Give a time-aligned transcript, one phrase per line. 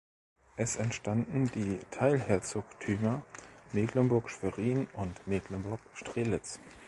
[0.57, 3.21] Es entstanden die Teilherzogtümer
[3.71, 6.59] Mecklenburg-Schwerin und Mecklenburg-Strelitz.